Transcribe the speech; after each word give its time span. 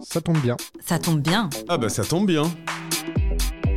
Ça 0.00 0.20
tombe 0.20 0.38
bien. 0.38 0.56
Ça 0.80 0.98
tombe 0.98 1.20
bien. 1.20 1.50
Ah 1.68 1.78
bah 1.78 1.88
ça 1.88 2.04
tombe 2.04 2.26
bien. 2.26 2.42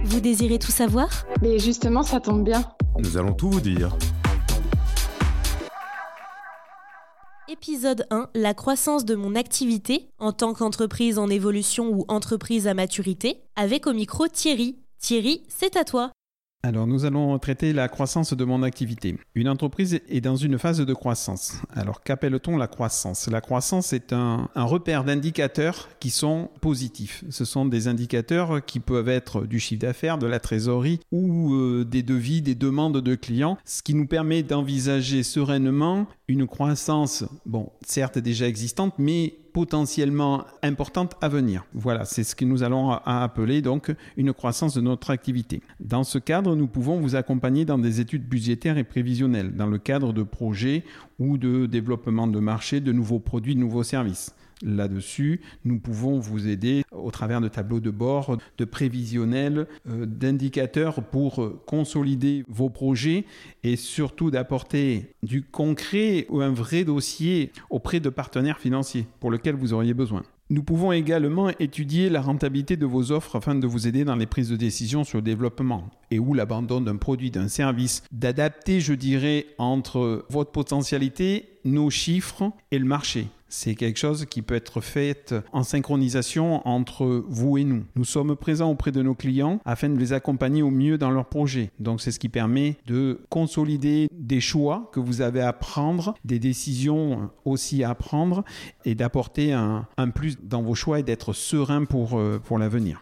Vous 0.03 0.19
désirez 0.19 0.59
tout 0.59 0.71
savoir? 0.71 1.09
Mais 1.41 1.59
justement, 1.59 2.03
ça 2.03 2.19
tombe 2.19 2.43
bien. 2.43 2.63
Nous 2.99 3.17
allons 3.17 3.33
tout 3.33 3.49
vous 3.49 3.61
dire. 3.61 3.95
Épisode 7.47 8.05
1, 8.11 8.29
la 8.33 8.53
croissance 8.53 9.03
de 9.03 9.15
mon 9.15 9.35
activité 9.35 10.09
en 10.19 10.31
tant 10.31 10.53
qu'entreprise 10.53 11.17
en 11.17 11.27
évolution 11.27 11.89
ou 11.89 12.05
entreprise 12.07 12.67
à 12.67 12.73
maturité, 12.73 13.41
avec 13.55 13.87
au 13.87 13.93
micro 13.93 14.27
Thierry. 14.27 14.77
Thierry, 14.99 15.43
c'est 15.49 15.75
à 15.75 15.83
toi. 15.83 16.11
Alors 16.63 16.85
nous 16.85 17.05
allons 17.05 17.39
traiter 17.39 17.73
la 17.73 17.87
croissance 17.87 18.33
de 18.33 18.45
mon 18.45 18.61
activité. 18.61 19.17
Une 19.33 19.49
entreprise 19.49 19.99
est 20.07 20.21
dans 20.21 20.35
une 20.35 20.59
phase 20.59 20.79
de 20.79 20.93
croissance. 20.93 21.55
Alors 21.73 22.03
qu'appelle-t-on 22.03 22.55
la 22.55 22.67
croissance? 22.67 23.27
La 23.27 23.41
croissance 23.41 23.93
est 23.93 24.13
un, 24.13 24.47
repère 24.55 25.03
d'indicateurs 25.03 25.89
qui 25.99 26.11
sont 26.11 26.51
positifs. 26.61 27.23
Ce 27.31 27.45
sont 27.45 27.65
des 27.65 27.87
indicateurs 27.87 28.63
qui 28.63 28.79
peuvent 28.79 29.09
être 29.09 29.47
du 29.47 29.59
chiffre 29.59 29.81
d'affaires, 29.81 30.19
de 30.19 30.27
la 30.27 30.39
trésorerie 30.39 30.99
ou 31.11 31.55
euh, 31.55 31.83
des 31.83 32.03
devis, 32.03 32.43
des 32.43 32.53
demandes 32.53 33.01
de 33.01 33.15
clients, 33.15 33.57
ce 33.65 33.81
qui 33.81 33.95
nous 33.95 34.05
permet 34.05 34.43
d'envisager 34.43 35.23
sereinement 35.23 36.05
une 36.27 36.45
croissance, 36.45 37.25
bon, 37.47 37.71
certes 37.85 38.19
déjà 38.19 38.47
existante, 38.47 38.93
mais 38.99 39.33
potentiellement 39.53 40.45
importante 40.63 41.15
à 41.21 41.27
venir. 41.27 41.65
Voilà, 41.73 42.05
c'est 42.05 42.23
ce 42.23 42.35
que 42.35 42.45
nous 42.45 42.63
allons 42.63 42.91
appeler 42.91 43.61
donc 43.61 43.93
une 44.17 44.33
croissance 44.33 44.73
de 44.75 44.81
notre 44.81 45.09
activité. 45.09 45.61
Dans 45.79 46.03
ce 46.03 46.17
cadre, 46.17 46.55
nous 46.55 46.67
pouvons 46.67 46.99
vous 46.99 47.15
accompagner 47.15 47.65
dans 47.65 47.77
des 47.77 47.99
études 47.99 48.27
budgétaires 48.27 48.77
et 48.77 48.83
prévisionnelles, 48.83 49.55
dans 49.55 49.67
le 49.67 49.77
cadre 49.77 50.13
de 50.13 50.23
projets 50.23 50.83
ou 51.19 51.37
de 51.37 51.65
développement 51.65 52.27
de 52.27 52.39
marché, 52.39 52.79
de 52.79 52.91
nouveaux 52.91 53.19
produits, 53.19 53.55
de 53.55 53.59
nouveaux 53.59 53.83
services 53.83 54.35
là-dessus. 54.63 55.41
Nous 55.65 55.79
pouvons 55.79 56.19
vous 56.19 56.47
aider 56.47 56.83
au 56.91 57.11
travers 57.11 57.41
de 57.41 57.47
tableaux 57.47 57.79
de 57.79 57.89
bord, 57.89 58.37
de 58.57 58.65
prévisionnels, 58.65 59.67
euh, 59.89 60.05
d'indicateurs 60.05 61.03
pour 61.03 61.65
consolider 61.65 62.43
vos 62.47 62.69
projets 62.69 63.25
et 63.63 63.75
surtout 63.75 64.31
d'apporter 64.31 65.13
du 65.23 65.43
concret 65.43 66.25
ou 66.29 66.41
un 66.41 66.51
vrai 66.51 66.83
dossier 66.83 67.51
auprès 67.69 67.99
de 67.99 68.09
partenaires 68.09 68.59
financiers 68.59 69.07
pour 69.19 69.31
lesquels 69.31 69.55
vous 69.55 69.73
auriez 69.73 69.93
besoin. 69.93 70.23
Nous 70.49 70.63
pouvons 70.63 70.91
également 70.91 71.49
étudier 71.59 72.09
la 72.09 72.21
rentabilité 72.21 72.75
de 72.75 72.85
vos 72.85 73.13
offres 73.13 73.37
afin 73.37 73.55
de 73.55 73.65
vous 73.65 73.87
aider 73.87 74.03
dans 74.03 74.17
les 74.17 74.25
prises 74.25 74.49
de 74.49 74.57
décision 74.57 75.05
sur 75.05 75.19
le 75.19 75.21
développement 75.21 75.89
et 76.11 76.19
ou 76.19 76.33
l'abandon 76.33 76.81
d'un 76.81 76.97
produit, 76.97 77.31
d'un 77.31 77.47
service, 77.47 78.03
d'adapter, 78.11 78.79
je 78.81 78.93
dirais, 78.93 79.47
entre 79.57 80.25
votre 80.29 80.51
potentialité, 80.51 81.49
nos 81.65 81.89
chiffres 81.89 82.51
et 82.71 82.79
le 82.79 82.85
marché. 82.85 83.27
C'est 83.53 83.75
quelque 83.75 83.99
chose 83.99 84.25
qui 84.25 84.41
peut 84.41 84.55
être 84.55 84.79
fait 84.79 85.35
en 85.51 85.63
synchronisation 85.63 86.65
entre 86.65 87.25
vous 87.27 87.57
et 87.57 87.65
nous. 87.65 87.83
Nous 87.97 88.05
sommes 88.05 88.37
présents 88.37 88.71
auprès 88.71 88.93
de 88.93 89.01
nos 89.01 89.13
clients 89.13 89.59
afin 89.65 89.89
de 89.89 89.99
les 89.99 90.13
accompagner 90.13 90.61
au 90.61 90.71
mieux 90.71 90.97
dans 90.97 91.11
leurs 91.11 91.27
projets. 91.27 91.69
Donc 91.77 91.99
c'est 91.99 92.11
ce 92.11 92.19
qui 92.19 92.29
permet 92.29 92.77
de 92.85 93.19
consolider 93.29 94.07
des 94.13 94.39
choix 94.39 94.89
que 94.93 95.01
vous 95.01 95.19
avez 95.19 95.41
à 95.41 95.51
prendre, 95.51 96.15
des 96.23 96.39
décisions 96.39 97.29
aussi 97.43 97.83
à 97.83 97.93
prendre 97.93 98.45
et 98.85 98.95
d'apporter 98.95 99.51
un, 99.51 99.85
plus 100.15 100.37
dans 100.41 100.61
vos 100.61 100.75
choix 100.75 100.99
et 100.99 101.03
d'être 101.03 101.33
serein 101.33 101.83
pour, 101.83 102.17
euh, 102.17 102.39
pour 102.41 102.57
l'avenir. 102.57 103.01